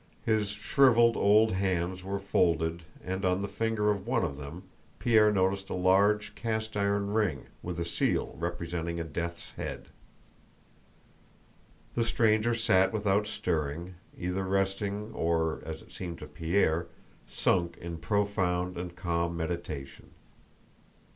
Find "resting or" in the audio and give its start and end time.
14.43-15.61